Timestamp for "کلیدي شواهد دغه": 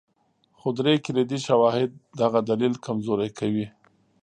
1.05-2.39